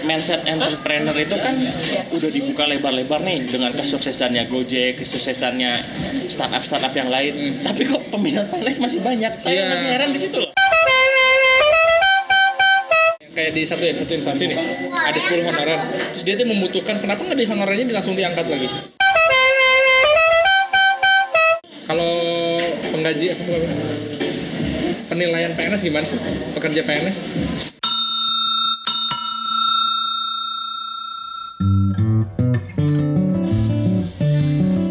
[0.00, 1.54] mindset entrepreneur itu kan
[2.08, 5.84] udah dibuka lebar-lebar nih dengan kesuksesannya Gojek, kesuksesannya
[6.26, 7.60] startup-startup yang lain.
[7.60, 9.32] Tapi kok peminat PNS masih banyak.
[9.36, 9.64] Saya Iya.
[9.68, 10.52] masih heran di situ loh.
[13.32, 14.60] kayak di satu satu instansi nih
[14.92, 15.80] ada 10 honorer
[16.12, 18.68] terus dia tuh membutuhkan kenapa nggak di honorernya langsung diangkat lagi
[21.88, 22.12] kalau
[22.92, 23.32] penggaji
[25.08, 26.20] penilaian PNS gimana sih
[26.52, 27.71] pekerja PNS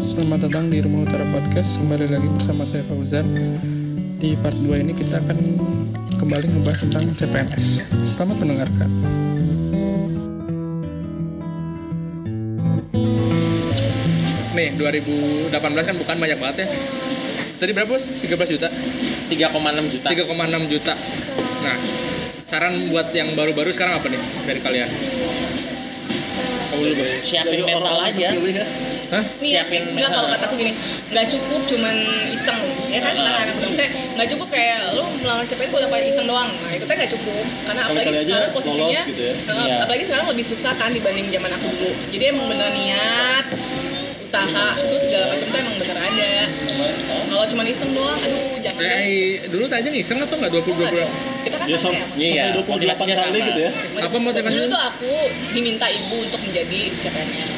[0.00, 3.28] Selamat datang di Rumah Utara Podcast Kembali lagi bersama saya Fauzan
[4.16, 5.36] Di part 2 ini kita akan
[6.16, 8.88] kembali membahas tentang CPNS Selamat mendengarkan
[14.56, 16.68] Nih 2018 kan bukan banyak banget ya
[17.60, 18.16] Tadi berapa bos?
[18.16, 18.72] 13 juta?
[19.28, 20.06] 3,6 juta.
[20.08, 20.94] 3,6 juta
[21.68, 21.76] Nah
[22.48, 25.11] saran buat yang baru-baru sekarang apa nih dari kalian?
[26.72, 28.28] Kamu dulu bos Siapin mental aja.
[29.12, 29.24] Hah?
[29.44, 30.72] niat sih Siapin nggak kalau kataku gini
[31.12, 31.96] nggak cukup cuman
[32.32, 33.12] iseng ya kan?
[33.12, 36.48] Anak-anak muda misalnya nggak cukup kayak lu melamar CPNS buat apa iseng doang.
[36.48, 37.44] Nah itu tuh nggak cukup.
[37.68, 39.34] Karena apalagi aja sekarang posisinya gitu ya.
[39.52, 39.76] Iya.
[39.84, 41.92] apalagi sekarang lebih susah kan dibanding zaman aku dulu.
[42.08, 43.44] Jadi emang bener niat
[44.34, 46.30] usaha itu segala macam tuh emang bener ada
[47.28, 48.88] kalau cuman iseng doang aduh jangan deh.
[48.88, 52.44] Kayak dulu tanya iseng atau nggak 20 20 kita kan Ya sama sam ya Iya,
[52.48, 53.48] sampai 28 motivasinya kali sama.
[53.50, 53.70] gitu ya.
[54.00, 54.56] Apa motivasinya?
[54.56, 55.12] dulu tuh aku
[55.52, 57.50] diminta ibu untuk menjadi CPNS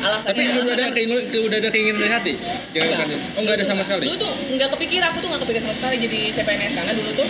[0.00, 2.32] alasannya Tapi udah ada keinginan, udah ada keinginan dari hati?
[2.72, 3.06] Jangan Enggak.
[3.06, 3.18] bukan.
[3.36, 4.02] Oh nggak ada sama sekali.
[4.08, 7.28] Dulu tuh nggak kepikir, aku tuh nggak kepikir sama sekali jadi CPNS karena dulu tuh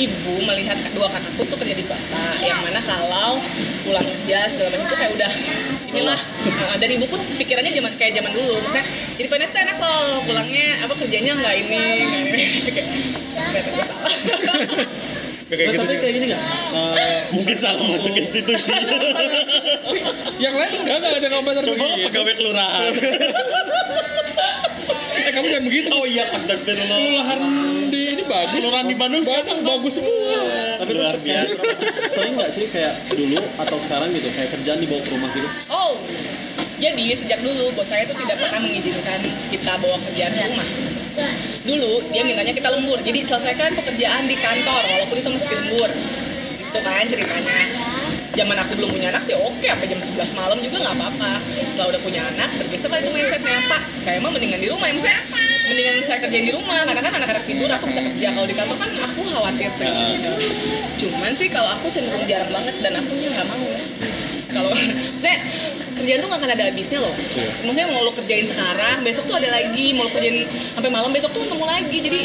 [0.00, 3.38] ibu melihat dua kakakku tuh kerja di swasta yang mana kalau
[3.84, 5.32] pulang kerja segala macam tuh kayak udah
[5.92, 6.20] inilah
[6.72, 8.86] uh, dari ibuku pikirannya zaman kayak zaman dulu maksudnya
[9.20, 12.44] jadi PNS tuh enak loh pulangnya apa kerjanya nggak ini nggak ini
[12.76, 12.86] kayak
[13.36, 13.88] salah
[15.52, 15.84] Kayak Nah, gitu.
[15.84, 16.42] tapi kayak gini nggak?
[16.72, 18.72] Eh, Mungkin salah masuk institusi.
[20.38, 22.06] Yang lain enggak enggak ada komentar Coba begitu.
[22.08, 22.90] pegawai kelurahan.
[25.14, 25.88] Eh kamu jangan begitu.
[25.92, 26.98] Oh iya, astagfirullah.
[26.98, 27.40] Kelurahan
[27.86, 28.58] di ini bagus.
[28.58, 30.34] Kelurahan di Bandung sekarang bagus semua.
[30.74, 31.46] tapi itu Luar kayak
[32.10, 35.46] sering nggak sih kayak dulu atau sekarang gitu kayak kerjaan dibawa ke rumah gitu?
[35.70, 35.94] Oh,
[36.76, 40.66] jadi sejak dulu bos saya tuh tidak pernah mengizinkan kita bawa kerjaan ke rumah.
[41.62, 45.90] Dulu dia mintanya kita lembur, jadi selesaikan pekerjaan di kantor walaupun itu mesti lembur.
[46.72, 47.58] Itu kan ceritanya.
[48.32, 51.32] Zaman aku belum punya anak sih oke, apa jam 11 malam juga nggak apa-apa.
[51.68, 53.80] Setelah udah punya anak, bergeser lah itu mindsetnya Pak.
[54.00, 55.20] Saya mah mendingan di rumah, ya maksudnya
[55.68, 58.76] mendingan saya kerjain di rumah karena kan anak-anak tidur aku bisa kerja kalau di kantor
[58.80, 60.32] kan aku khawatir segala macam.
[60.96, 63.68] Cuman sih kalau aku cenderung jarang banget dan aku nggak mau
[64.52, 65.36] kalau maksudnya
[65.92, 67.14] kerjaan tuh gak akan ada habisnya loh
[67.62, 71.30] maksudnya mau lo kerjain sekarang besok tuh ada lagi mau lo kerjain sampai malam besok
[71.32, 72.20] tuh nemu lagi jadi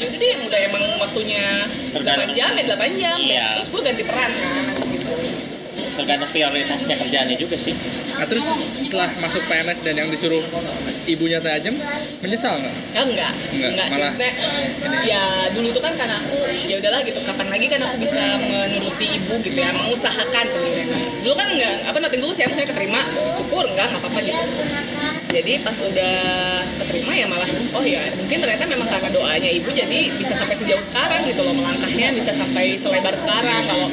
[0.00, 1.44] yaudah deh yang udah emang waktunya
[1.92, 2.32] 8 Tergantung.
[2.32, 3.46] jam ya 8 jam Iya.
[3.58, 5.12] terus gue ganti peran kan habis gitu
[5.90, 7.76] Tergantung prioritasnya kerjaannya juga sih.
[8.16, 10.40] Nah terus setelah masuk PNS dan yang disuruh
[11.04, 11.74] ibunya tajam,
[12.20, 12.74] menyesal nggak?
[12.90, 14.32] ya enggak Enggak, sih malah- maksudnya
[15.02, 19.06] ya dulu tuh kan karena aku ya udahlah gitu kapan lagi kan aku bisa menuruti
[19.16, 20.84] ibu gitu ya mengusahakan sendiri
[21.22, 23.00] dulu kan enggak apa nothing dulu sih saya keterima
[23.32, 24.42] syukur enggak nggak apa-apa gitu.
[25.30, 26.18] Jadi pas udah
[26.82, 30.82] keterima ya malah oh ya mungkin ternyata memang karena doanya ibu jadi bisa sampai sejauh
[30.82, 33.62] sekarang gitu loh melangkahnya bisa sampai selebar sekarang.
[33.62, 33.86] Kalau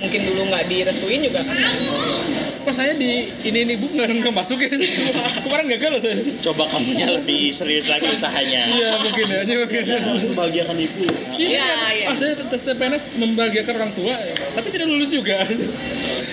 [0.00, 1.52] mungkin dulu nggak direstuin juga kan
[2.70, 4.70] Pas saya di ini ini bu nggak nggak masuk ya.
[5.42, 6.22] Kemarin gagal loh saya.
[6.38, 8.62] Coba kamunya lebih serius lagi usahanya.
[8.70, 9.82] Iya mungkin aja mungkin.
[9.90, 11.02] Harus membahagiakan ibu.
[11.34, 11.90] Iya, kan?
[11.90, 12.06] iya.
[12.06, 14.14] Ah, saya tes CPNS membahagiakan orang tua,
[14.54, 15.42] tapi tidak lulus juga.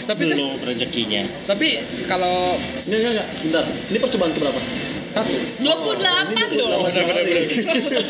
[0.06, 1.26] tapi Belum rezekinya.
[1.50, 2.54] tapi kalau
[2.86, 3.28] Enggak, enggak, enggak.
[3.42, 3.66] Bentar.
[3.90, 4.62] Ini percobaan keberapa?
[5.08, 5.34] satu
[5.66, 7.42] 28 dong benar benar benar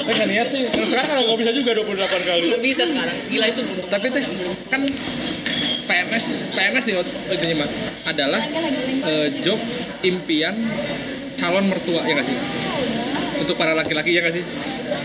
[0.04, 3.46] saya nggak niat sih sekarang kalau nggak bisa juga 28 kali nggak bisa sekarang gila
[3.48, 4.24] itu tapi teh
[4.68, 4.82] kan
[5.88, 6.96] PNS PNS nih
[7.32, 7.70] itunya mah
[8.06, 8.42] adalah
[9.08, 9.60] eh, job
[10.04, 10.56] impian
[11.40, 12.38] calon mertua ya nggak sih?
[13.38, 14.44] Untuk para laki-laki ya nggak sih?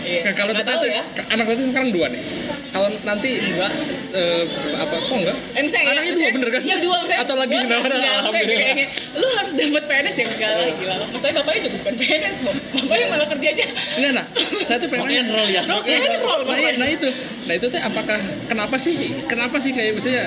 [0.03, 0.21] Iya.
[0.27, 1.03] Nah, kalau tuh ya.
[1.31, 2.42] anak kita sekarang dua nih
[2.73, 3.71] kalau nanti enggak
[4.11, 4.43] eh,
[4.75, 6.61] apa kok enggak Eh, misalnya, Anaknya misalnya- dua bener kan?
[6.63, 6.97] Iya dua.
[7.05, 7.85] Atau lagi gimana?
[7.85, 8.33] Alhamdulillah.
[8.33, 10.95] kayaknya, lu harus dapat PNS ya enggak lah gila.
[11.07, 12.57] Maksudnya bapaknya juga bukan PNS, Bang.
[12.75, 14.25] Bapaknya malah kerjanya Enggak, nah,
[14.63, 15.61] saya tuh pengen roll ya.
[15.63, 16.41] rock and roll.
[16.43, 17.07] Nah, iya, nah itu,
[17.43, 20.25] nah itu teh apakah kenapa sih, kenapa sih kayak misalnya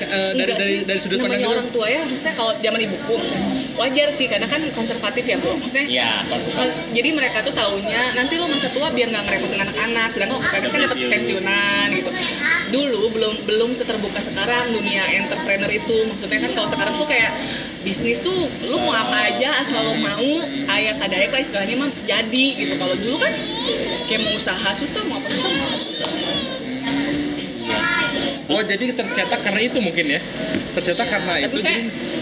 [0.00, 4.08] eh, dari dari dari sudut pandang orang tua ya, maksudnya kalau zaman ibuku misalnya, wajar
[4.08, 5.58] sih karena kan konservatif ya, Bro.
[5.58, 10.08] Maksudnya Iya, Eh, jadi mereka tuh taunya nanti lo masa tua biar nggak ngerepotin anak-anak
[10.08, 12.10] sedangkan PNS kan dapat pensiunan gitu
[12.70, 17.30] dulu belum belum seterbuka sekarang dunia entrepreneur itu maksudnya kan kalau sekarang tuh kayak
[17.80, 18.34] bisnis tuh
[18.64, 20.30] lu mau apa aja asal lo mau
[20.72, 23.32] ayah kadaya lah istilahnya mah jadi gitu kalau dulu kan
[24.06, 26.10] kayak mau usaha susah mau apa susah mau apa susah.
[28.44, 30.20] Oh jadi tercetak karena itu mungkin ya?
[30.74, 31.44] Tercetak karena itu.
[31.48, 32.13] tapi saya jadi-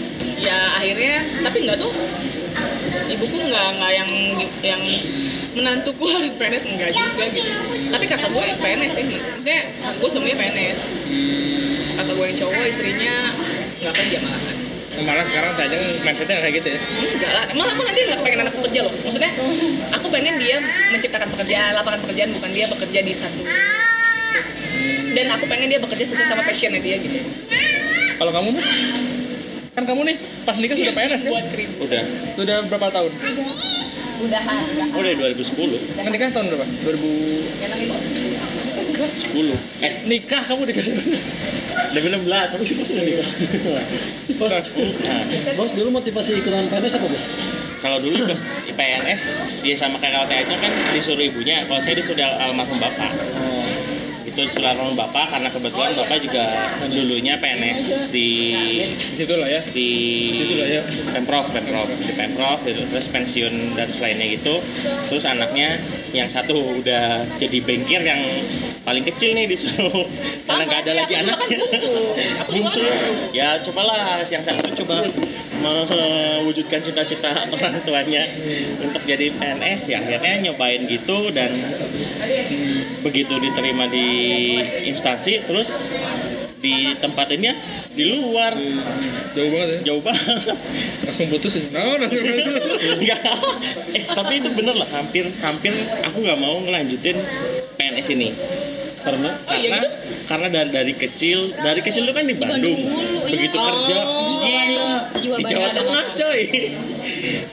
[0.43, 1.93] ya akhirnya tapi nggak tuh.
[3.09, 4.11] Ibuku nggak nggak yang
[4.61, 4.81] yang
[5.53, 7.51] menantuku harus PNS enggak juga gitu.
[7.89, 9.05] Tapi kakak gue PNS sih.
[9.07, 9.61] Maksudnya
[9.97, 10.79] gue semuanya PNS
[11.93, 13.15] kakak gue yang cowok istrinya
[13.83, 14.57] nggak kerja malahan
[15.01, 16.79] malah sekarang tanya mindsetnya kayak gitu ya.
[17.17, 17.43] enggak lah.
[17.57, 18.93] Malah aku nanti nggak pengen anakku kerja loh.
[19.01, 19.31] Maksudnya
[19.89, 20.57] aku pengen dia
[20.93, 23.41] menciptakan pekerjaan lapangan pekerjaan bukan dia bekerja di satu.
[25.17, 27.19] Dan aku pengen dia bekerja sesuai sama passionnya dia gitu.
[28.21, 28.67] Kalau kamu Mas?
[29.73, 30.15] Kan kamu nih
[30.45, 31.31] pas nikah sudah PNS kan?
[31.33, 32.03] buat krim Udah.
[32.37, 33.11] Sudah berapa tahun?
[34.23, 35.97] udahan Oh, dari 2010.
[35.97, 36.65] Kan nikah tahun berapa?
[36.85, 36.93] 2000
[39.33, 39.83] 10.
[39.83, 40.85] Eh, nikah kamu nikah.
[40.85, 42.53] 2016.
[42.53, 43.27] Tapi sih nggak nikah.
[44.39, 44.53] Bos,
[45.57, 47.25] bos dulu motivasi ikutan PNS apa bos?
[47.83, 48.31] kalau dulu ke
[48.79, 49.21] PNS
[49.67, 53.11] ya sama kayak kalau aja kan disuruh ibunya kalau saya disuruh almarhum bapak
[53.43, 53.52] Oh,
[54.33, 56.43] itu almarhum bapak karena kebetulan bapak juga
[56.89, 58.29] dulunya PNS di
[58.97, 59.61] Di situ lah ya.
[59.69, 59.89] di
[60.33, 60.81] Di situ lah ya.
[61.13, 62.81] pemprov pemprov di pemprov gitu.
[62.89, 64.57] terus pensiun dan selainnya gitu.
[65.13, 65.77] Terus anaknya
[66.17, 68.21] yang satu udah jadi bengkir yang
[68.81, 70.05] paling kecil nih disuruh.
[70.49, 71.57] Karena nggak ada lagi anaknya.
[71.61, 72.81] kan kan bungsu.
[73.37, 75.05] Ya cobalah yang satu coba
[75.63, 78.27] mewujudkan cita-cita orang tuanya
[78.77, 81.55] untuk jadi PNS ya akhirnya nyobain gitu dan
[82.99, 84.07] begitu diterima di
[84.85, 85.91] instansi terus
[86.59, 87.51] ditempatinnya
[87.91, 88.55] di luar
[89.33, 89.79] Jauh banget ya.
[89.83, 90.23] jauh banget
[91.03, 91.63] Langsung putus ya.
[91.73, 93.19] Nah, langsung Enggak.
[93.91, 97.17] eh tapi itu bener lah hampir hampir aku nggak mau ngelanjutin
[97.75, 98.29] PNS ini
[99.03, 99.89] karena Oh, iya karena gitu?
[100.23, 103.31] karena dari, dari kecil dari kecil tuh kan di Bandung, Bandung mulu, iya.
[103.35, 103.63] begitu Oh.
[103.67, 104.62] kerja gila.
[105.03, 105.67] Bandung, jiwa di Jawa.
[105.73, 106.41] Tengah coy.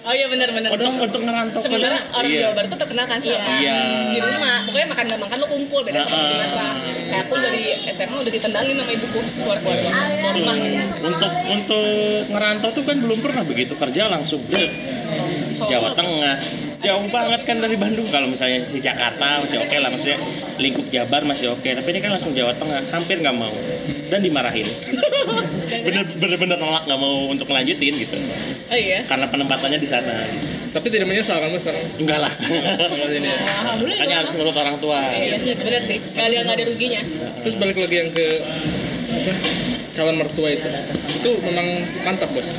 [0.00, 2.40] Oh iya benar-benar untuk untuk ngerantau sementara orang Iya.
[2.42, 3.78] Jawa Barat tuh terkenal kan sama Iya.
[4.10, 4.56] di rumah.
[4.66, 6.68] Pokoknya makan nggak makan lo kumpul beda sama Sumatera.
[6.80, 9.78] Kayak aku dari SMA udah ditendangin sama ibuku keluar keluar
[10.34, 10.54] rumah.
[10.56, 11.86] Gitu untuk untuk
[12.30, 14.40] ngerantau tuh kan belum pernah begitu kerja langsung.
[14.48, 14.62] Ke
[15.68, 16.36] Jawa Tengah.
[16.80, 18.08] Jauh banget kan dari Bandung.
[18.08, 20.18] Kalau misalnya si Jakarta masih oke lah maksudnya
[20.56, 23.52] lingkup Jabar masih oke tapi ini kan langsung Jawa Tengah hampir nggak mau.
[24.10, 24.66] Dan dimarahin.
[25.86, 28.18] Bener bener bener nolak nggak mau untuk ngelanjutin gitu.
[28.68, 29.06] Oh iya?
[29.06, 30.26] Karena penempatannya di sana.
[30.70, 31.84] Tapi tidak menyesal kamu sekarang.
[31.98, 32.32] enggak lah.
[32.34, 33.70] Ya.
[33.86, 34.98] makanya harus nurut orang tua.
[35.14, 36.02] Iya sih benar sih.
[36.14, 37.00] Ada nggak ada ruginya.
[37.46, 38.26] Terus balik lagi yang ke
[39.14, 39.69] apa?
[40.00, 40.64] Calon mertua itu.
[41.12, 42.56] Itu memang mantap, Bos.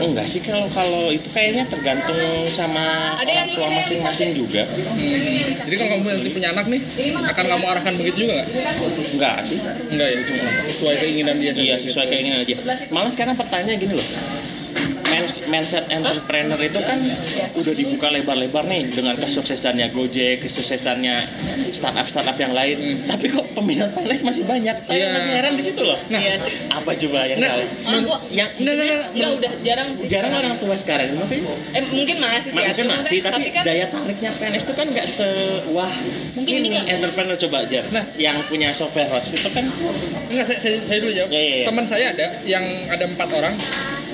[0.00, 2.16] oh enggak sih kalau kalau itu kayaknya tergantung
[2.56, 5.64] sama Ada yang orang tua masing-masing juga Hmm.
[5.64, 6.80] Jadi kalau kamu nanti punya anak nih,
[7.20, 8.48] akan kamu arahkan begitu juga nggak?
[9.16, 9.58] enggak sih
[9.92, 11.52] Enggak ya, cuma sesuai keinginan dia.
[11.52, 12.56] Iya sesuai keinginan aja.
[12.92, 14.08] Malah sekarang pertanyaannya gini loh.
[15.44, 16.98] Mindset entrepreneur itu kan
[17.52, 21.26] udah dibuka lebar-lebar nih dengan kesuksesannya Gojek, kesuksesannya
[21.70, 23.02] startup-startup yang lain.
[23.04, 24.76] Tapi kok peminat PNS masih banyak.
[24.78, 25.08] Saya Iya.
[25.12, 25.98] masih heran di situ loh.
[26.06, 27.66] iya sih Apa coba yang Nah, salah?
[28.00, 29.08] tua Yang Enggak, enggak, enggak.
[29.10, 30.34] Enggak udah jarang sih jarang sekarang.
[30.44, 33.86] orang tua sekarang maksudnya eh mungkin masih sih ya, mungkin cuma masih tapi, kan daya
[33.86, 35.28] tariknya PNS itu kan nggak se
[35.68, 35.92] wah
[36.34, 38.04] Mungkin ini ini nggak- entrepreneur coba aja Nah.
[38.16, 39.64] yang punya software host itu kan
[40.26, 41.28] Enggak, saya, saya, saya dulu jawab.
[41.30, 41.64] Ya, ya, ya.
[41.64, 43.54] Teman saya ada yang ada empat orang,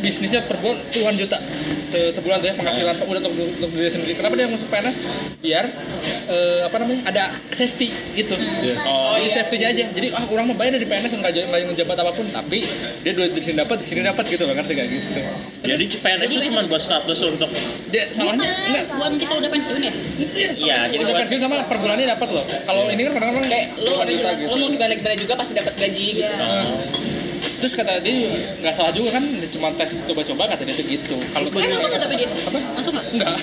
[0.00, 1.38] bisnisnya per bulan puluhan juta
[1.82, 4.14] Se- sebulan tuh ya penghasilan udah untuk, untuk diri sendiri.
[4.14, 5.02] Kenapa dia masuk PNS?
[5.40, 5.66] Biar
[6.28, 8.38] eh, apa namanya ada safety gitu.
[8.80, 9.84] oh Jadi safety-nya aja.
[9.90, 12.62] Jadi ah orang mau bayar dari PNS nggak nggak jabat apa pun, tapi
[13.02, 15.20] dia duit di sini dapat, di sini dapat gitu loh, ngerti gak gitu.
[15.60, 17.50] jadi PNS Jadi itu cuma buat status untuk
[17.90, 18.84] Dia salahnya enggak.
[18.96, 19.92] buat kita udah pensiun ya
[20.30, 22.44] Iya, jadi Udah buat pensiun sama per bulannya dapat loh.
[22.46, 24.46] Kalau ini kan kadang-kadang kayak lo juta gitu.
[24.46, 26.78] lo mau gimana gimana juga pasti dapat gaji gitu Oh.
[27.60, 31.16] Terus kata dia nggak salah juga kan, cuma tes coba-coba kata dia tuh gitu.
[31.32, 32.58] Kalau eh masuk nggak tapi dia Apa?
[32.76, 33.34] masuk nggak enggak.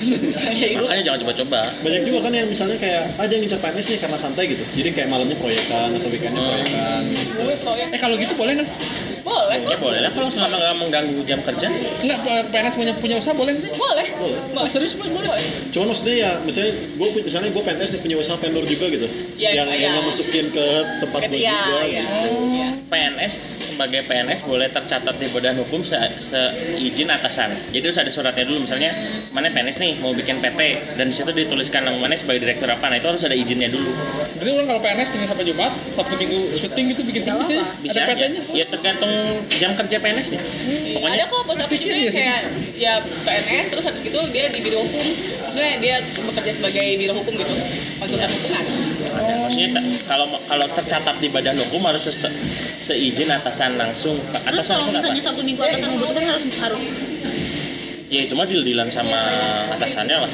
[0.53, 3.99] Itu makanya jangan coba-coba banyak juga kan yang misalnya kayak ah dia ngincer PNS nih
[4.01, 4.63] karena santai gitu.
[4.73, 7.03] Jadi kayak malamnya proyekan atau weekendnya proyekan.
[7.37, 8.71] duit lo ya Eh kalau gitu boleh nas?
[9.27, 11.67] boleh ya boleh lah kalau selama nggak mengganggu jam kerja
[11.99, 13.71] Enggak, PNS punya punya usaha boleh nggak sih?
[13.75, 14.07] boleh
[14.55, 15.11] Oh, serius boleh?
[15.75, 19.07] Cuma maksudnya ya misalnya gue misalnya gue PNS nih punya usaha vendor juga gitu.
[19.35, 19.75] Ya, yang ya.
[19.83, 20.65] yang nggak masukin ke
[21.03, 22.39] tempat gue ya juga ya gitu.
[22.55, 23.35] ya PNS
[23.77, 27.53] sebagai PNS boleh tercatat di badan hukum se seizin atasan.
[27.69, 28.89] Jadi harus ada suratnya dulu misalnya
[29.29, 30.61] mana PNS nih mau bikin PT
[30.97, 32.89] dan di situ dituliskan nama mana sebagai direktur apa.
[32.89, 33.93] Nah itu harus ada izinnya dulu.
[34.41, 37.65] Jadi orang kalau PNS Senin sampai Jumat, Sabtu Minggu syuting gitu bikin film bisa, ya?
[37.85, 38.17] Bisa ada.
[38.17, 38.41] PT-nya.
[38.57, 39.13] Ya tergantung
[39.61, 40.41] jam kerja PNS nih.
[40.97, 42.17] Pokoknya ada kok bos aku juga sih.
[42.17, 42.39] kayak
[42.81, 45.05] ya PNS terus habis gitu dia di biro hukum
[45.45, 47.53] maksudnya dia bekerja sebagai biro hukum gitu
[48.01, 48.71] konsultan hukum ada
[49.17, 52.29] maksudnya ta- kalau kalau tercatat di badan hukum harus se
[52.79, 54.15] seizin atasan langsung.
[54.21, 54.97] terus Atasan kalau langsung apa?
[54.99, 56.81] misalnya sabtu minggu atasan membutuhkan harus harus
[58.07, 59.19] Ya itu mah deal-dealan sama
[59.69, 60.31] atasannya lah.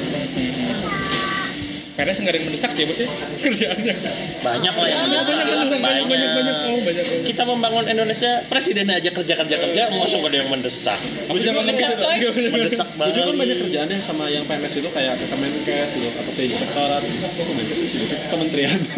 [1.94, 3.06] PNS nggak ada yang mendesak sih bos ya
[3.46, 3.94] kerjaannya.
[4.42, 5.38] Banyak lah yang banyak mendesak.
[5.46, 6.56] banyak banyak banyak banyak.
[6.66, 7.22] oh banyak oh.
[7.22, 10.98] kita membangun Indonesia presiden aja kerja kerja kerja masuk ada yang mendesak?
[11.30, 12.16] Aku jangan Mendesak, coy.
[12.50, 16.32] Mendesak juga kan banget banyak kerjaannya sama yang PNS itu kayak ke Kemenkes gitu atau
[16.34, 17.02] ke inspektorat.
[17.38, 18.78] Kemenkes sih gitu ke kementerian.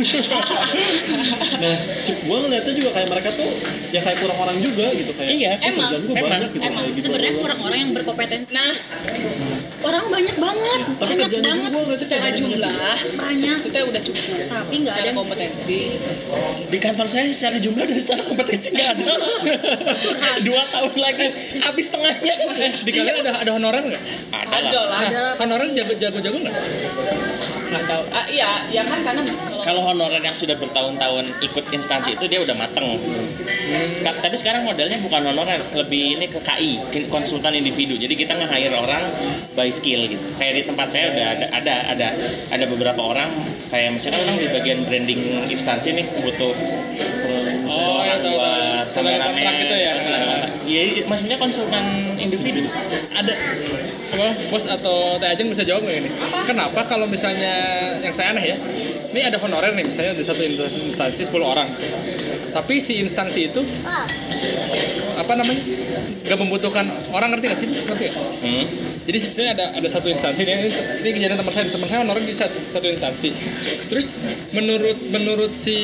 [1.56, 1.76] Nah
[2.06, 3.48] gue ngeliatnya juga kayak mereka tuh
[3.92, 6.64] ya kayak kurang orang juga gitu kayak Iya, "Oh, emang, kerjaan gue emang, banyak gitu
[6.64, 6.76] emang.
[6.76, 7.04] kayak gitu.
[7.06, 8.46] Sebenarnya kurang-orang yang berkompetensi.
[8.50, 8.72] Nah,
[9.86, 12.74] Orang banyak banget, tapi banyak banget, nggak secara jumlah
[13.14, 13.56] banyak.
[13.62, 14.34] itu teh udah cukup.
[14.50, 15.78] Tapi nggak ada kompetensi.
[16.66, 19.04] di kantor saya secara jumlah dan secara kompetensi nggak ada
[20.42, 21.26] dua tahun lagi
[21.62, 24.02] habis setengahnya eh di kalian ada ada honorer nggak
[24.34, 25.00] ada Ada lah lah.
[25.06, 25.24] Ada.
[25.38, 26.56] honorer jago jago jago nggak
[27.66, 28.02] Nggak tahu.
[28.14, 29.23] Ah, iya, ya kan karena
[29.66, 32.94] kalau honorer yang sudah bertahun-tahun ikut instansi itu dia udah mateng.
[34.06, 36.78] Ta- tapi sekarang modelnya bukan honorer lebih ini ke KI
[37.11, 37.99] konsultan individu.
[37.99, 39.02] Jadi kita nge-hire orang
[39.58, 40.23] by skill gitu.
[40.38, 42.08] Kayak di tempat saya udah ada ada ada
[42.54, 43.30] ada beberapa orang.
[43.66, 45.20] Kayak misalnya orang di bagian branding
[45.50, 46.54] instansi nih butuh
[47.66, 48.37] uh, Oh, orang iya, tahu, tahu.
[48.37, 49.61] buat Tanda kontrak kameramen.
[49.61, 49.92] Gitu ya?
[50.66, 51.85] Iya, maksudnya konsultan
[52.18, 52.61] individu.
[53.14, 53.32] Ada
[54.16, 54.28] apa?
[54.49, 56.11] Bos atau teh Ajeng bisa jawab nggak ini?
[56.49, 57.52] Kenapa kalau misalnya
[58.00, 58.56] yang saya aneh ya
[59.12, 61.68] ini ada honorer nih misalnya di satu instansi 10 orang.
[62.52, 63.61] Tapi si instansi itu
[65.16, 65.62] apa namanya?
[66.25, 68.16] Nggak membutuhkan orang ngerti nggak sih ngerti nggak?
[68.44, 68.64] hmm.
[69.06, 70.70] Jadi sebetulnya ada ada satu instansi ini, ini,
[71.04, 71.64] ini kejadian teman saya.
[71.73, 73.30] Teman saya honorer di satu, satu instansi.
[73.88, 74.20] Terus
[74.52, 75.78] menurut menurut si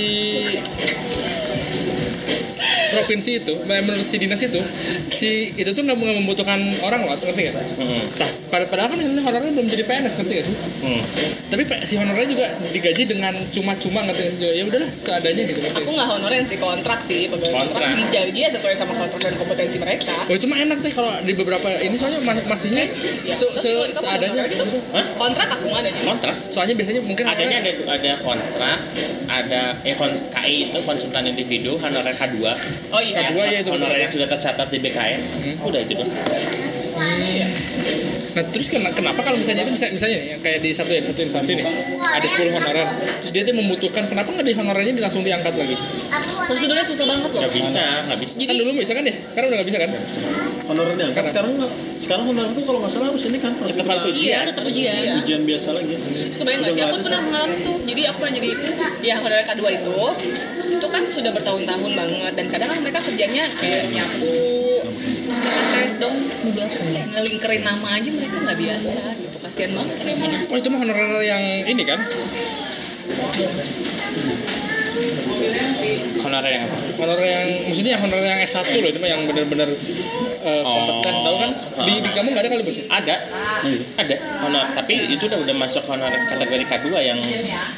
[2.95, 4.61] provinsi itu, eh, menurut si dinas itu,
[5.09, 7.55] si itu tuh nggak membutuhkan orang loh, ngerti nggak?
[7.75, 8.03] Hmm.
[8.15, 10.57] Nah, pad- padahal kan ini honornya belum jadi PNS, ngerti nggak sih?
[10.81, 11.03] Hmm.
[11.49, 14.49] Tapi si honornya juga digaji dengan cuma-cuma, ngerti nggak sih?
[14.53, 15.59] Ya udahlah seadanya gitu.
[15.59, 17.99] ngerti aku nggak honorer sih kontrak sih pegawai kontrak Kontrak.
[17.99, 20.15] dijaga ya sesuai sama kontrak dan kompetensi mereka.
[20.25, 22.85] Oh itu mah enak deh kalau di beberapa ini soalnya ma- masihnya
[23.23, 25.05] Ya, se- se- seadanya honorer itu Hah?
[25.15, 26.03] kontrak aku nggak adanya.
[26.05, 28.79] kontrak Soalnya biasanya mungkin adanya ada ada kontrak
[29.25, 32.37] ada eh kon, KI itu konsultan individu honorer K2
[32.91, 33.31] Oh iya.
[33.31, 33.95] K2 ya itu benar.
[33.95, 35.21] yang sudah tercatat di BKN
[35.63, 36.11] udah itu doang
[36.95, 37.49] Iya.
[38.33, 41.21] Nah terus ken- kenapa kalau misalnya itu bisa misalnya nih, yang kayak di satu satu
[41.21, 41.67] instansi nih
[41.99, 45.77] ada 10 honorer terus dia tuh membutuhkan kenapa nggak di honorernya langsung diangkat lagi?
[46.43, 47.41] Prosedurnya susah banget loh.
[47.41, 49.15] nggak bisa nggak bisa Kan dulu bisa kan ya?
[49.23, 49.91] Sekarang udah nggak bisa kan?
[50.63, 53.85] honorer diangkat sekarang nggak sekarang honorer itu kalau nggak salah harus ini kan harus Tetap
[53.85, 54.95] kita- Iya, tetap ujian.
[54.97, 55.13] Iya.
[55.19, 57.77] ujian biasa lagi Terus kebayang nggak sih, aku pernah mengalami tuh.
[57.83, 58.49] Jadi aku pernah jadi,
[59.03, 59.97] ya honorer K2 itu,
[60.73, 62.33] itu kan sudah bertahun-tahun banget.
[62.33, 64.33] Dan kadang kan mereka kerjanya kayak nyapu,
[65.43, 66.17] terus mereka tes dong,
[67.13, 69.37] ngelingkerin nama aja mereka nggak biasa gitu.
[69.43, 70.31] Kasian banget sih emang.
[70.49, 72.01] Oh itu mah honorer yang ini kan?
[76.23, 79.69] honorer yang apa Honorer yang maksudnya honorer yang S1 loh itu mah yang benar-benar
[80.43, 81.23] eh, kompeten Oh.
[81.23, 81.51] tahu kan?
[81.87, 82.79] Di, di kamu nggak ada kali bos?
[82.79, 82.87] ya?
[82.91, 83.15] ada
[83.95, 87.19] ada honor tapi itu udah udah masuk honorer kategori K2 yang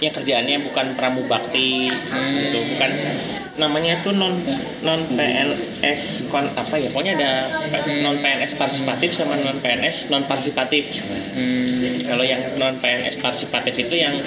[0.00, 2.90] yang kerjaannya bukan pramubakti gitu bukan
[3.54, 4.34] namanya tuh non
[4.82, 7.32] non PNS kon apa ya pokoknya ada
[8.02, 10.98] non PNS partisipatif sama non PNS non partisipatif
[12.02, 14.18] kalau yang non PNS partisipatif itu yang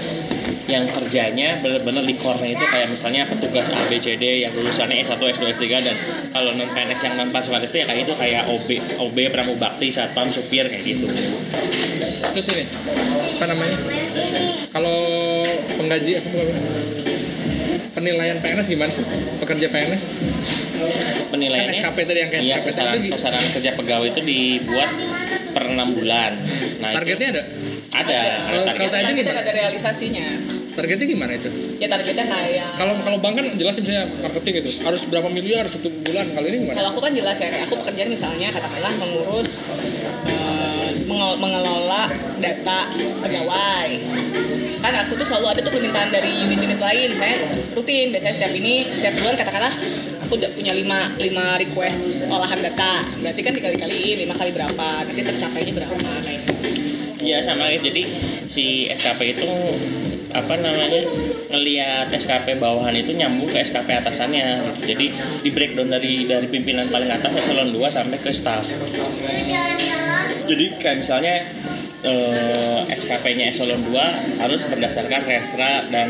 [0.67, 4.99] yang kerjanya benar-benar di core itu kayak misalnya petugas A B C D yang lulusannya
[4.99, 5.95] S1 S2 S3 dan
[6.31, 8.69] kalau non PNS yang non partisipatif itu ya kayak itu kayak OB
[8.99, 11.07] OB pramubakti satpam supir kayak gitu
[11.97, 12.63] Terus, ini
[13.37, 13.77] apa namanya?
[14.69, 14.97] Kalau
[15.81, 17.06] penggaji apa bukan?
[17.97, 19.01] Penilaian PNS gimana sih?
[19.41, 20.03] Pekerja PNS?
[21.27, 24.89] penilaiannya Kan SKP tadi yang kayak iya SKP sasaran itu sasaran kerja pegawai itu dibuat
[25.49, 26.37] per enam bulan
[26.77, 27.43] nah itu Targetnya ada?
[27.89, 28.89] ada Kalau- target.
[28.93, 29.39] kalau gimana?
[29.41, 30.27] ada realisasinya.
[30.69, 31.49] Targetnya gimana itu?
[31.81, 35.89] Ya targetnya kayak Kalau kalau bank kan jelas misalnya marketing gitu harus berapa miliar satu
[36.05, 36.29] bulan.
[36.29, 36.77] Kalau ini gimana?
[36.77, 39.65] Kalau aku kan jelas ya, aku pekerjaan misalnya katakanlah mengurus
[40.29, 42.05] eh, menge- mengelola
[42.37, 42.79] data
[43.17, 43.89] pegawai.
[44.81, 47.09] Kan aku tuh selalu ada tuh permintaan dari unit-unit lain.
[47.17, 47.35] Saya
[47.73, 49.73] rutin, biasanya setiap ini, setiap bulan katakanlah
[50.27, 53.01] aku udah punya 5, 5 request olahan data.
[53.23, 56.53] Berarti kan dikali-kaliin 5 kali berapa, nanti tercapainya berapa kayak gitu.
[57.17, 58.03] Iya sama jadi
[58.45, 59.49] si SKP itu
[60.31, 61.01] apa namanya
[61.49, 64.93] ngelihat SKP bawahan itu nyambung ke SKP atasannya gitu.
[64.93, 65.05] jadi
[65.41, 68.67] di breakdown dari dari pimpinan paling atas eselon 2 sampai ke staff
[70.45, 71.47] jadi kayak misalnya
[72.05, 76.09] eh, SKP-nya eselon 2 harus berdasarkan renstra dan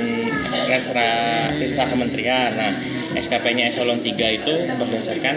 [0.67, 1.07] renstra
[1.55, 2.51] renstra kementerian.
[2.55, 2.73] Nah
[3.17, 5.35] SKP-nya eselon 3 itu berdasarkan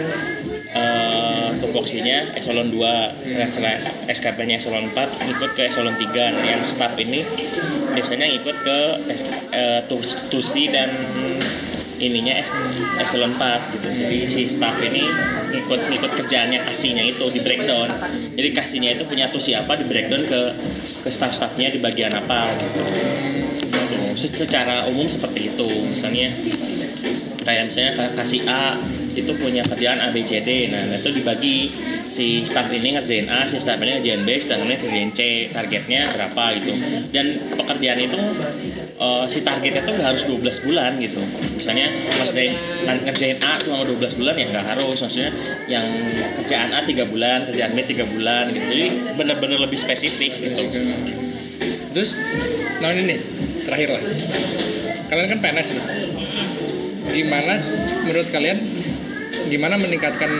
[0.75, 3.79] eh, tupoksinya eselon 2 renstra
[4.11, 7.23] SKP-nya eselon 4 ikut ke eselon 3 nah, yang staff ini
[7.91, 8.79] biasanya ikut ke
[9.51, 10.91] eh, tus- tusi dan
[12.01, 12.51] ininya es-
[12.97, 13.87] eselon 4 gitu.
[13.87, 15.05] Jadi si staff ini
[15.53, 17.87] ikut ikut kerjaannya kasihnya itu di breakdown.
[18.33, 20.41] Jadi kasihnya itu punya tusi apa di breakdown ke
[20.99, 22.81] ke staff-staffnya di bagian apa gitu.
[24.11, 26.35] se- secara umum seperti itu misalnya
[27.41, 28.75] kayak misalnya ka- kasih A
[29.15, 30.71] itu punya kerjaan A B C D.
[30.71, 31.71] Nah itu dibagi
[32.07, 35.21] si staff ini ngerjain A si staff ini ngerjain B staff ini ngerjain C.
[35.51, 36.71] Targetnya berapa gitu.
[37.11, 37.25] Dan
[37.55, 38.19] pekerjaan itu
[38.99, 41.21] eh, si targetnya tuh nggak harus 12 bulan gitu.
[41.57, 41.87] Misalnya
[42.21, 42.53] ngerjain
[43.07, 44.97] ngerjain A selama 12 bulan ya nggak harus.
[45.03, 45.31] Maksudnya
[45.67, 45.87] yang
[46.41, 48.65] kerjaan A 3 bulan kerjaan B 3 bulan gitu.
[48.71, 50.63] Jadi bener-bener lebih spesifik gitu.
[51.91, 52.15] Terus,
[52.79, 53.19] nah ini nih,
[53.67, 54.03] terakhir lah.
[55.11, 55.85] Kalian kan PNS nih.
[57.11, 57.59] Gimana
[58.07, 58.57] menurut kalian,
[59.51, 60.31] gimana meningkatkan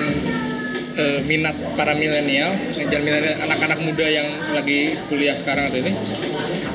[0.96, 5.92] eh, minat para milenial, ngejar milenial, anak-anak muda yang lagi kuliah sekarang atau ini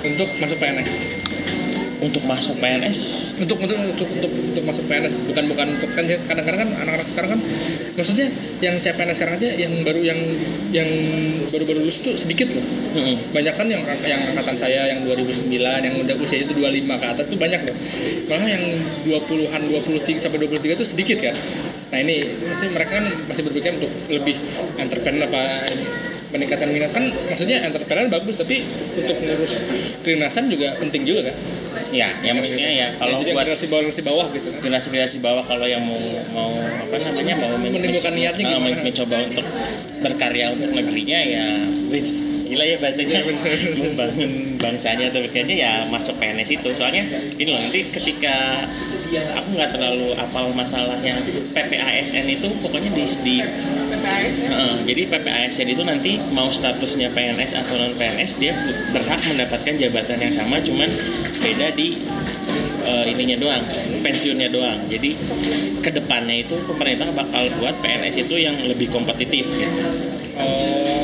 [0.04, 1.24] untuk masuk PNS?
[1.96, 2.98] untuk masuk PNS
[3.40, 7.30] Untuk untuk untuk untuk, untuk masuk PNS bukan bukan untuk kan kadang-kadang kan anak-anak sekarang
[7.36, 7.40] kan
[7.96, 8.26] maksudnya
[8.60, 10.20] yang CPNS sekarang aja yang baru yang
[10.70, 10.88] yang
[11.48, 12.64] baru-baru lulus tuh sedikit loh.
[12.96, 13.16] Mm-mm.
[13.32, 17.24] banyak kan yang yang angkatan saya yang 2009 yang udah usia itu 25 ke atas
[17.28, 17.76] tuh banyak loh
[18.28, 18.64] malah yang
[19.04, 21.36] 20-an 23 sampai 23 tuh sedikit kan
[21.86, 24.34] nah ini masih mereka kan masih berpikir untuk lebih
[24.76, 25.42] entrepreneur apa
[26.34, 26.90] meningkatkan minat.
[26.90, 28.66] Kan maksudnya entrepreneur bagus tapi
[28.98, 29.62] untuk ngurus
[30.02, 31.36] kedinasan juga penting juga kan?
[31.94, 34.60] Ya ya maksudnya ya kalau jadi buat generasi bawah generasi bawah gitu kan?
[34.64, 36.00] generasi generasi bawah kalau yang mau
[36.34, 38.66] mau apa namanya mau men- Menimbulkan men- niatnya eh, gimana?
[38.74, 39.46] men- mencoba untuk
[40.02, 41.46] berkarya untuk negerinya ya
[41.92, 43.26] which gila ya bahasanya.
[43.26, 44.30] Membangun
[44.62, 46.68] bangsanya atau bekerja ya masuk PNS itu.
[46.74, 47.04] Soalnya
[47.36, 48.64] ini loh nanti ketika
[49.14, 51.22] aku nggak terlalu apal masalahnya
[51.54, 53.36] PPASN itu pokoknya di, di
[53.86, 58.52] PPAS kan Heeh, jadi PPASN itu nanti mau statusnya PNS atau non PNS dia
[58.90, 60.90] berhak mendapatkan jabatan yang sama cuman
[61.38, 62.02] beda di
[62.82, 63.62] eh, ininya doang
[64.02, 64.78] pensiunnya doang.
[64.90, 65.14] Jadi
[65.82, 69.80] ke depannya itu pemerintah bakal buat PNS itu yang lebih kompetitif gitu.
[70.36, 70.95] oh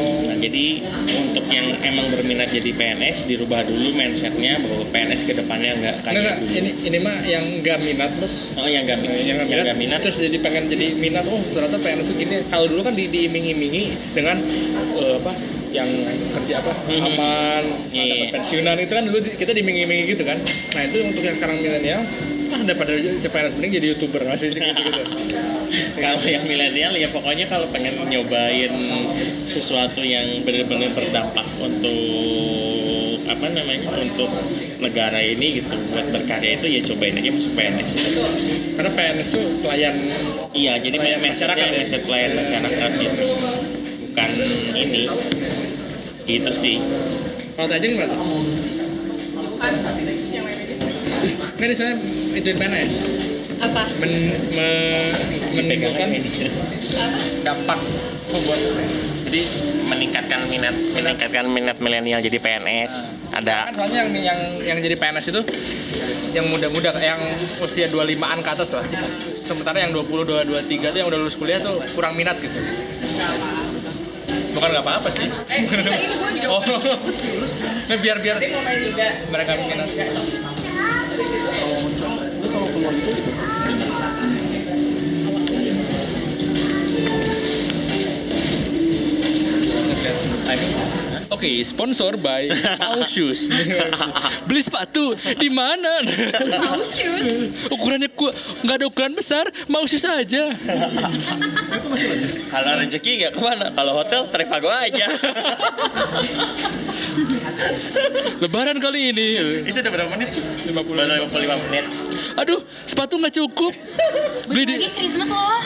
[0.43, 0.67] jadi
[1.15, 6.13] untuk yang emang berminat jadi PNS dirubah dulu mindsetnya bahwa PNS ke depannya nggak kayak
[6.13, 6.59] enggak enggak dulu.
[6.59, 9.79] ini ini mah yang gak minat bos Oh yang nggak minat, yang yang nggak nggak
[9.79, 9.99] minat.
[10.03, 13.85] terus jadi pengen jadi minat oh ternyata PNS tuh gini kalau dulu kan di diiming-imingi
[14.13, 14.37] dengan
[14.99, 15.33] eh, apa
[15.73, 15.89] yang
[16.35, 17.01] kerja apa Mhm.
[17.07, 18.33] aman terus Iya, dapat iya.
[18.35, 20.37] pensiunan itu kan dulu kita diiming-imingi gitu kan
[20.73, 22.03] nah itu untuk yang sekarang milenial
[22.53, 25.03] ah daripada CPNS mending jadi youtuber masih gitu gitu
[25.97, 28.73] kalau yang milenial ya pokoknya kalau pengen nyobain
[29.49, 34.29] sesuatu yang benar-benar berdampak untuk apa namanya untuk
[34.83, 37.91] negara ini gitu buat berkarya itu ya cobain aja masuk PNS
[38.77, 39.95] karena PNS tuh pelayan
[40.53, 41.73] iya jadi Pelayan masyarakat ya?
[41.73, 43.23] mindset pelayan masyarakat gitu.
[44.13, 44.31] Bukan
[44.77, 45.05] ini.
[46.29, 46.77] Gitu sih.
[47.57, 48.15] Kalau aja gimana
[49.33, 49.73] bukan
[50.33, 50.75] yang lain ini
[51.63, 51.95] ini saya
[52.35, 52.95] itu PNS
[53.63, 53.83] apa?
[54.03, 54.13] Men,
[54.59, 54.71] me,
[55.53, 56.09] menimbulkan
[57.45, 57.79] dampak
[58.33, 58.61] membuat
[59.29, 59.43] jadi
[59.89, 65.27] meningkatkan minat meningkatkan minat milenial jadi PNS ada kan soalnya yang yang yang jadi PNS
[65.33, 65.41] itu
[66.33, 67.21] yang muda-muda yang
[67.61, 68.85] usia 25-an ke atas lah.
[69.37, 72.57] Sementara yang 20 2 23 itu yang udah lulus kuliah tuh kurang minat gitu.
[74.53, 75.29] Bukan nggak apa-apa sih.
[75.29, 76.61] Eh oh.
[77.89, 78.63] Nah, biar biar dia mau
[91.33, 92.45] Oke, sponsor by
[92.85, 93.49] Mau Shoes.
[94.45, 96.05] Beli sepatu di mana?
[96.61, 98.29] mau shoes Ukurannya ku
[98.61, 100.53] nggak ada ukuran besar, Mau Shoes aja.
[102.53, 105.09] kalau rezeki nggak ke mana kalau hotel Trevago aja
[108.39, 109.27] Lebaran kali ini.
[109.63, 111.85] itu udah berapa menit sih 50 baru 55 menit
[112.33, 113.73] Aduh, sepatu nggak cukup.
[114.49, 115.61] Beli di Lagi Christmas loh.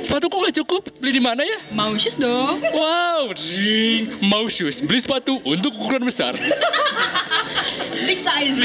[0.00, 0.82] sepatu kok nggak cukup?
[0.96, 1.58] Beli di mana ya?
[1.70, 2.62] Mau shoes dong.
[2.72, 4.06] Wow, ding.
[4.22, 4.80] Mau Shoes.
[4.80, 6.32] Beli sepatu untuk ukuran besar.
[8.06, 8.56] Big size.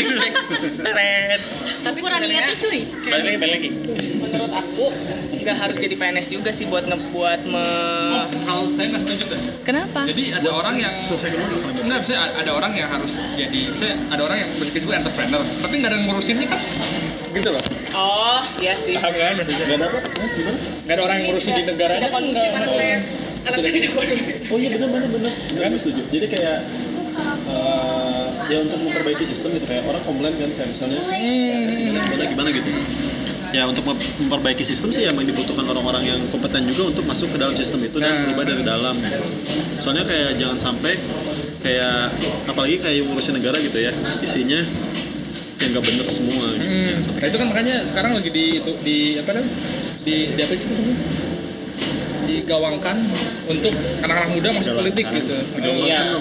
[0.78, 1.42] Teret.
[1.82, 2.82] tapi Ukuran sebenarnya niatnya curi.
[3.06, 3.70] balik lagi balik lagi
[4.38, 4.86] menurut aku
[5.38, 7.66] nggak harus jadi PNS juga sih buat ngebuat me
[8.44, 9.40] Kalau saya nggak setuju tuh.
[9.62, 10.94] kenapa Jadi ada orang yang
[11.80, 15.90] Enggak, bisa ada orang yang harus jadi bisa ada orang yang begitu entrepreneur, tapi nggak
[15.90, 16.62] ada yang ngurusinnya kan?
[17.30, 17.64] Gitu loh.
[17.94, 19.66] oh iya sih Paham kan maksudnya?
[19.66, 20.00] Gak ada apa?
[20.84, 22.96] Nggak ada orang yang ngurusin di negaranya ada kan nggak- anak saya
[23.44, 25.32] anak saya tidak kondusif Oh iya benar benar benar.
[25.58, 26.02] Kan setuju.
[26.10, 26.58] Jadi kayak
[27.48, 32.70] eh, ya untuk memperbaiki sistem gitu kayak orang komplain kan kayak misalnya gimana gimana gitu.
[33.50, 37.38] Ya untuk mem- memperbaiki sistem sih emang dibutuhkan orang-orang yang kompeten juga untuk masuk ke
[37.38, 38.20] dalam sistem itu dan Nah.
[38.28, 38.96] berubah dari dalam.
[39.80, 41.00] Soalnya kayak jangan sampai
[41.64, 42.12] kayak
[42.46, 44.60] apalagi kayak ngurusin negara gitu ya isinya
[45.58, 46.44] yang nggak bener semua.
[46.54, 46.68] Gitu.
[46.68, 49.52] Hmm, nah itu kan makanya sekarang lagi di itu di apa namanya?
[50.04, 50.84] Di, di apa sih itu?
[52.28, 52.96] Digawangkan
[53.48, 53.72] untuk
[54.04, 55.36] anak-anak muda masuk politik gitu.
[55.64, 56.20] Iya.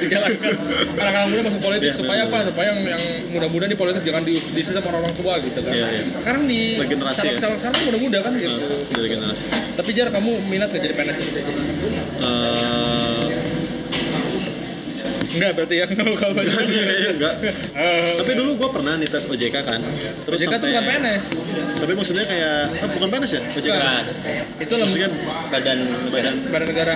[0.00, 0.52] Digalakkan
[0.96, 2.38] anak-anak muda masuk politik Iya, supaya apa?
[2.48, 3.02] Supaya yang, yang
[3.36, 5.72] muda-muda di politik jangan di diisi sama orang tua gitu kan.
[5.72, 6.02] Iya, iya.
[6.16, 7.32] Sekarang di Regenerasi ya.
[7.36, 8.56] sekarang muda-muda kan gitu.
[8.96, 9.44] Dari generasi.
[9.76, 11.18] Tapi jar kamu minat gak jadi PNS?
[12.18, 13.27] Eh,
[15.28, 17.34] Enggak berarti ya kalau kamu enggak sih, kayaknya enggak.
[17.76, 19.80] Eh, Tapi dulu gue pernah nih tes OJK kan.
[20.24, 21.24] Terus OJK tuh bukan PNS.
[21.78, 23.42] Tapi maksudnya kayak, oh, bukan PNS ya?
[23.46, 23.68] OJK.
[23.68, 24.04] Bukan.
[24.58, 25.08] Itu Maksudnya
[25.48, 26.94] badan badan badan negara.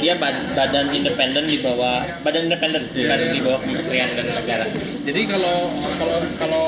[0.00, 3.04] dia bad- badan independen di bawah badan independen Iya.
[3.04, 4.64] bukan di bawah kementerian dan negara
[5.04, 5.68] Jadi kalau
[6.00, 6.64] kalau kalau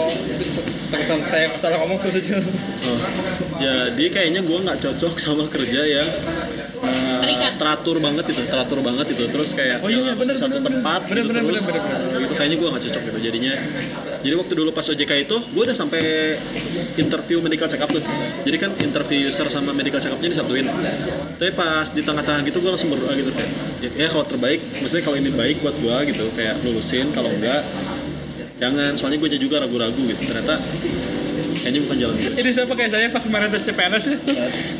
[1.24, 2.36] saya salah ngomong terus aja.
[2.36, 2.98] Oh.
[3.56, 6.08] Ya, dia kayaknya gue nggak cocok sama kerja yang
[6.82, 7.52] Terikat.
[7.54, 9.24] teratur banget itu, teratur banget itu.
[9.30, 11.62] Terus kayak Oh iya, iya, bener, di satu bener, tempat bener, gitu bener, terus.
[11.62, 13.18] bener, bener, Itu kayaknya gue nggak cocok gitu.
[13.22, 13.52] Jadinya,
[14.26, 16.02] jadi waktu dulu pas OJK itu, gue udah sampai
[16.98, 18.02] interview medical check up tuh.
[18.42, 20.66] Jadi kan interview user sama medical check upnya disatuin.
[21.38, 25.04] Tapi pas di tengah-tengah gitu gue langsung berdoa gitu kayak, ya, ya kalau terbaik, maksudnya
[25.06, 27.14] kalau ini baik buat gue gitu, kayak lulusin.
[27.14, 27.62] Kalau enggak,
[28.58, 28.98] jangan.
[28.98, 30.22] Soalnya gue juga ragu-ragu gitu.
[30.26, 30.58] Ternyata
[31.62, 32.32] kayaknya bukan jalan gue.
[32.42, 34.32] Ini siapa kayak saya pas kemarin tes CPNS itu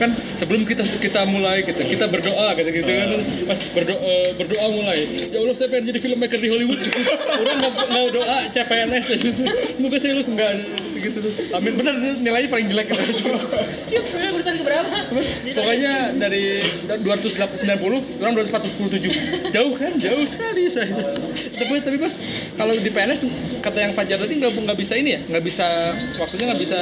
[0.02, 3.08] kan sebelum kita kita mulai gitu kita berdoa gitu gitu kan
[3.46, 4.98] pas berdoa berdoa mulai.
[5.30, 6.80] Ya Allah saya pengen jadi filmmaker di Hollywood.
[7.40, 9.04] Orang nggak nggak doa CPNS
[9.78, 10.28] semoga saya lulus.
[10.28, 10.50] Enggak
[11.02, 11.18] gitu
[11.52, 11.72] amin.
[11.74, 12.88] Benar nilainya paling jelek.
[14.32, 14.96] Urusan keberapa?
[15.52, 19.92] pokoknya dari 290 orang 247 jauh kan?
[19.98, 20.94] Jauh sekali saya.
[21.58, 22.14] Tapi tapi pas
[22.56, 23.20] kalau di PNS
[23.62, 25.20] kata yang Fajar tadi nggak nggak bisa ini ya?
[25.26, 25.66] Nggak bisa
[26.18, 26.80] waktunya nggak bisa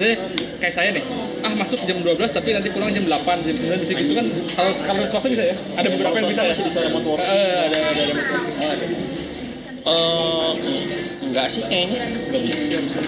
[0.00, 0.16] eh,
[0.58, 1.04] kayak saya nih.
[1.40, 4.26] Ah masuk jam 12 tapi nanti pulang jam 8 jam 9 di situ kan.
[4.56, 5.56] Kalau kalau swasta bisa ya?
[5.76, 6.50] Ada beberapa yang bisa ya?
[6.52, 7.20] masih bisa remote work.
[7.20, 8.14] Eh, ada ada ada
[8.76, 8.86] ada
[9.80, 10.52] Eh,
[11.24, 12.04] enggak sih kayaknya.
[12.04, 13.04] Nggak bisa sih harusnya.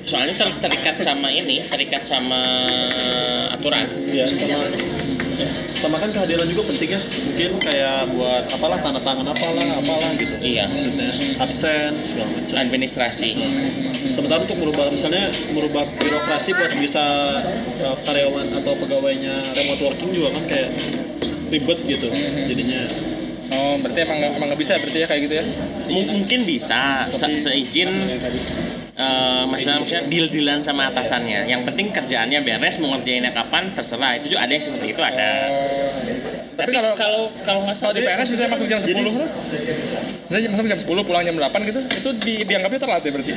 [0.00, 2.40] soalnya ter- terikat sama ini terikat sama
[3.52, 3.86] aturan.
[4.10, 4.66] Ya, sama.
[5.76, 10.34] Sama kan kehadiran juga penting ya mungkin kayak buat apalah tanda tangan apalah apalah gitu.
[10.40, 10.66] Iya.
[10.66, 11.08] maksudnya.
[11.38, 12.54] Absen segala macam.
[12.58, 13.30] Administrasi.
[14.10, 17.04] Sementara untuk merubah misalnya merubah birokrasi buat bisa
[17.84, 20.70] uh, karyawan atau pegawainya remote working juga kan kayak
[21.50, 22.08] ribet gitu
[22.46, 22.82] jadinya
[23.50, 25.44] oh berarti emang nggak emang nggak bisa berarti ya kayak gitu ya?
[25.90, 27.06] M- mungkin bisa.
[27.10, 27.90] Se- seizin
[29.00, 31.48] eh masalah misalnya deal dealan sama atasannya.
[31.48, 34.20] Yang penting kerjaannya beres mau ngerjainnya kapan terserah.
[34.20, 35.30] Itu juga ada yang seperti itu ada.
[36.60, 39.34] Tapi tapi kalau kalau kalau nggak salah di PNS bisa masuk jam 10 terus?
[40.28, 43.32] Misalnya masuk jam 10 pulang jam 8 gitu itu di, dianggapnya telat ya berarti?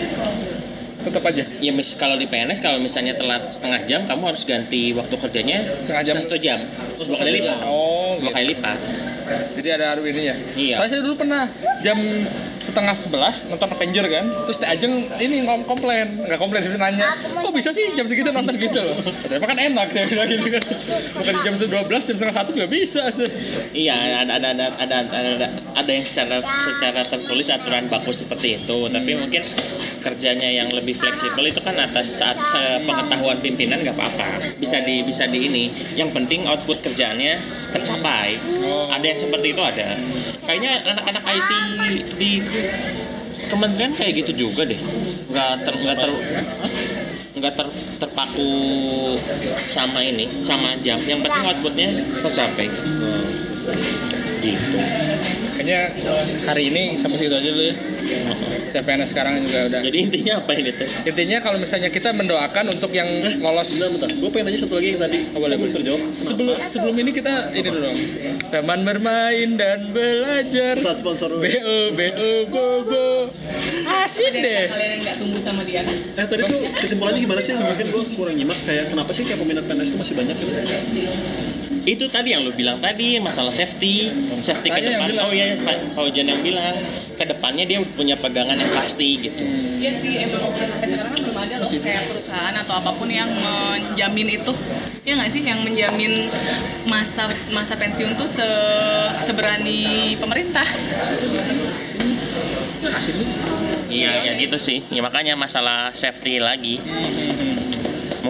[1.04, 1.43] Tetap aja?
[1.63, 5.63] Ya mis kalau di PNS kalau misalnya telat setengah jam kamu harus ganti waktu kerjanya
[5.80, 6.15] Setengah jam.
[6.19, 6.60] satu jam.
[6.99, 7.58] Terus dua kali lipat.
[7.63, 8.36] Oh dua gitu.
[8.36, 8.78] kali lipat
[9.53, 10.75] jadi ada aru ini ya Iya.
[10.83, 11.47] Saya dulu pernah
[11.81, 11.97] jam
[12.63, 16.08] setengah sebelas nonton Avenger kan terus Teh Ajeng ini ngom komplain.
[16.15, 18.80] Nggak komplain sih nanya kok bisa sih jam segitu nonton gitu?
[18.80, 18.95] Loh
[19.30, 20.47] saya kan enak ya bilang gitu.
[20.47, 20.63] Kan
[21.19, 23.04] bukan jam 12 jam setengah satu juga bisa.
[23.73, 28.62] Iya, ada ada ada ada ada, ada, ada yang secara secara tertulis aturan baku seperti
[28.62, 29.41] itu, tapi mungkin
[30.04, 32.38] kerjanya yang lebih fleksibel itu kan atas saat
[32.84, 35.65] pengetahuan pimpinan nggak apa-apa, bisa di bisa di ini.
[35.97, 37.39] Yang penting output kerjaannya
[37.73, 38.38] tercapai.
[38.93, 39.97] Ada yang seperti itu ada.
[40.43, 41.52] Kayaknya anak-anak IT
[42.19, 42.32] di
[43.50, 44.80] kementerian kayak gitu juga deh,
[45.30, 46.12] nggak ter nggak ter
[47.34, 48.50] nggak ter, terpaku
[49.66, 51.89] sama ini sama jam yang penting outputnya
[52.22, 52.70] tercapai
[54.43, 54.78] gitu.
[55.54, 55.80] Kayaknya
[56.49, 57.76] hari ini sampai situ aja dulu ya.
[58.73, 59.82] CPNS sekarang juga udah.
[59.86, 60.89] Jadi intinya apa ini teh?
[61.06, 63.08] Intinya kalau misalnya kita mendoakan untuk yang
[63.39, 64.10] lolos bentar bentar.
[64.17, 65.19] Gue pengen nanya satu lagi yang tadi.
[65.32, 65.73] Oh, boleh, boleh.
[65.78, 66.02] terjawab.
[66.10, 67.97] Sebelum sebelum ini kita ini dulu dong.
[68.49, 70.73] Teman bermain dan belajar.
[70.82, 71.45] Saat sponsor bo
[71.93, 73.08] bo go go
[74.04, 74.67] asik deh.
[74.67, 75.86] kalian yang nggak tumbuh sama dia.
[75.86, 77.54] Kan eh tadi tuh kesimpulannya gimana sih?
[77.56, 80.52] Mungkin gue kurang nyimak kayak kenapa sih kayak peminat PNS itu masih banyak gitu
[81.84, 84.08] itu tadi yang lu bilang tadi masalah safety.
[84.39, 85.12] Safety ke depan.
[85.19, 86.76] oh iya Fa- Faujan yang bilang
[87.19, 89.43] ke depannya dia punya pegangan yang pasti gitu.
[89.84, 93.28] Iya sih emang sampai sekarang kan belum ada loh kayak perusahaan atau apa pun yang
[93.28, 94.54] menjamin itu.
[95.04, 96.32] Ya nggak sih yang menjamin
[96.88, 98.48] masa masa pensiun tuh se
[99.19, 100.63] seberani pemerintah?
[103.91, 104.88] Iya ya gitu sih.
[104.88, 106.80] Ya makanya masalah safety lagi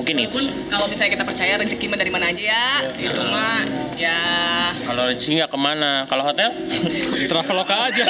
[0.03, 2.67] mungkin itu kalau misalnya kita percaya rezeki mah dari mana aja ya
[2.99, 3.63] itu mah
[3.95, 4.19] ya.
[4.83, 6.03] Kalau rezeki nggak ke mana?
[6.11, 6.51] Kalau hotel?
[7.31, 8.03] Traveloka aja.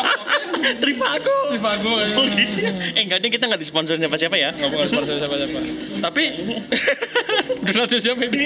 [0.80, 1.38] Trivago.
[1.52, 2.16] Trivago ya.
[2.16, 2.56] Oh gitu.
[2.56, 2.72] Ya?
[2.96, 4.48] Eh enggak deh kita nggak disponsor siapa siapa ya?
[4.56, 5.60] Nggak bukan sponsor siapa siapa.
[6.00, 6.22] Tapi
[7.68, 8.42] donatnya siapa ini?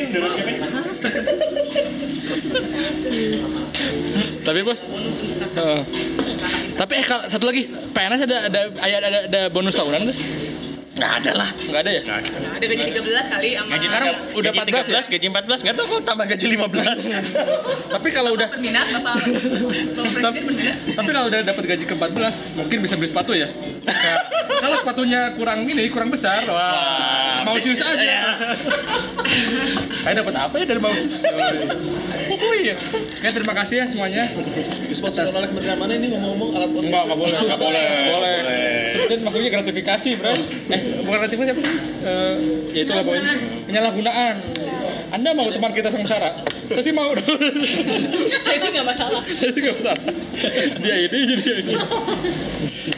[4.45, 5.81] Tapi bos eh,
[6.75, 10.19] tapi eh satu lagi PNS ada ada ada ada, ada bonus tahunan guys
[10.95, 11.49] Nggak ada lah.
[11.51, 12.03] Nggak ada ya?
[12.07, 12.31] Nggak ada.
[12.55, 15.01] Ada gaji 13 kali sama Gaji Sekarang udah gaji 14 ya?
[15.03, 17.95] 13, gaji 14, nggak tahu kok tambah gaji 15.
[17.99, 20.77] Tapi kalau udah berminat Bapak Bapak Presiden berminat.
[20.95, 23.49] tapi kalau udah dapat gaji ke-14 mungkin bisa beli sepatu ya.
[24.65, 27.93] kalau sepatunya kurang ini, kurang besar, wah, mau shoes Iya.
[27.93, 28.17] aja.
[30.01, 31.21] Saya dapat apa ya dari mau shoes?
[32.33, 32.73] Oh iya.
[32.97, 34.25] Oke, terima kasih ya semuanya.
[34.89, 36.89] Sponsor oleh Kementerian mana ini ngomong-ngomong alat podcast?
[36.89, 37.37] Enggak, enggak boleh.
[37.37, 37.89] Enggak boleh.
[38.09, 38.37] Boleh.
[39.05, 40.33] Itu maksudnya gratifikasi, Bro.
[40.33, 41.73] Eh, bukan gratifikasi apa sih?
[42.01, 42.35] Eh,
[42.73, 43.35] ya itulah pokoknya.
[43.69, 44.35] Penyalahgunaan.
[45.15, 46.35] Anda mau teman kita sengsara?
[46.75, 47.15] Saya sih mau.
[48.43, 49.23] Saya sih nggak masalah.
[49.39, 49.95] Saya sih nggak usah.
[50.83, 51.75] Dia ini jadi dia ini.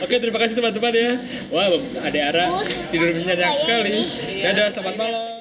[0.00, 1.20] Oke, terima kasih teman-teman ya.
[1.52, 2.46] Wah, ada Ara
[2.88, 4.08] tidurnya nyenyak sekali.
[4.40, 5.35] Dadah, selamat malam.